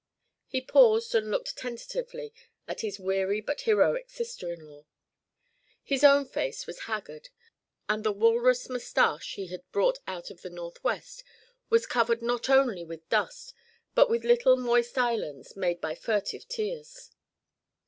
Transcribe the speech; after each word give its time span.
He 0.47 0.61
paused 0.61 1.13
and 1.13 1.29
looked 1.29 1.55
tentatively 1.55 2.33
at 2.67 2.81
his 2.81 2.99
weary 2.99 3.39
but 3.39 3.61
heroic 3.61 4.09
sister 4.09 4.51
in 4.51 4.67
law. 4.67 4.87
His 5.83 6.03
own 6.03 6.25
face 6.25 6.65
was 6.65 6.79
haggard, 6.89 7.29
and 7.87 8.03
the 8.03 8.11
walrus 8.11 8.67
moustache 8.67 9.35
he 9.35 9.45
had 9.49 9.61
brought 9.71 9.99
out 10.07 10.31
of 10.31 10.41
the 10.41 10.49
North 10.49 10.83
west 10.83 11.23
was 11.69 11.85
covered 11.85 12.23
not 12.23 12.49
only 12.49 12.83
with 12.83 13.07
dust 13.09 13.53
but 13.93 14.09
with 14.09 14.23
little 14.25 14.57
moist 14.57 14.97
islands 14.97 15.55
made 15.55 15.79
by 15.79 15.93
furtive 15.93 16.47
tears. 16.47 17.11